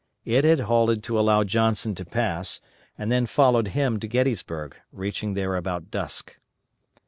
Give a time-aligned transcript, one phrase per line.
[0.25, 2.59] It had halted to allow Johnson to pass,
[2.97, 6.39] and then followed him to Gettysburg, reaching there about dusk.